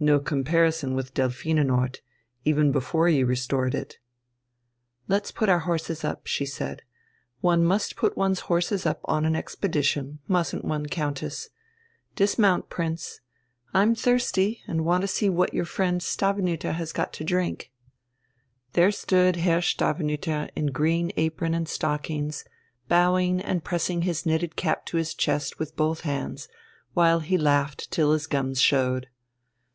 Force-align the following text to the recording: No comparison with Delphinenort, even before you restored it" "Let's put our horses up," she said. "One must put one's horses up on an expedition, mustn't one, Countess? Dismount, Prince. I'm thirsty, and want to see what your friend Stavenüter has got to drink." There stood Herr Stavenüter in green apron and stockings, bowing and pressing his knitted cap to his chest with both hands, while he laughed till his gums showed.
No 0.00 0.18
comparison 0.20 0.94
with 0.94 1.12
Delphinenort, 1.14 2.00
even 2.44 2.70
before 2.70 3.08
you 3.08 3.24
restored 3.26 3.74
it" 3.74 3.98
"Let's 5.08 5.30
put 5.30 5.48
our 5.50 5.60
horses 5.60 6.02
up," 6.04 6.26
she 6.26 6.44
said. 6.46 6.82
"One 7.40 7.64
must 7.64 7.96
put 7.96 8.16
one's 8.16 8.40
horses 8.40 8.84
up 8.86 9.00
on 9.04 9.24
an 9.24 9.36
expedition, 9.36 10.18
mustn't 10.28 10.64
one, 10.64 10.86
Countess? 10.86 11.48
Dismount, 12.14 12.68
Prince. 12.70 13.20
I'm 13.74 13.94
thirsty, 13.94 14.62
and 14.66 14.84
want 14.84 15.00
to 15.02 15.08
see 15.08 15.28
what 15.30 15.54
your 15.54 15.64
friend 15.66 16.00
Stavenüter 16.00 16.72
has 16.74 16.92
got 16.92 17.12
to 17.14 17.24
drink." 17.24 17.70
There 18.72 18.90
stood 18.92 19.36
Herr 19.36 19.60
Stavenüter 19.60 20.50
in 20.54 20.66
green 20.68 21.10
apron 21.16 21.54
and 21.54 21.68
stockings, 21.68 22.44
bowing 22.88 23.40
and 23.40 23.64
pressing 23.64 24.02
his 24.02 24.24
knitted 24.26 24.56
cap 24.56 24.86
to 24.86 24.96
his 24.98 25.14
chest 25.14 25.58
with 25.58 25.76
both 25.76 26.00
hands, 26.02 26.48
while 26.94 27.20
he 27.20 27.38
laughed 27.38 27.90
till 27.90 28.12
his 28.12 28.26
gums 28.26 28.60
showed. 28.60 29.08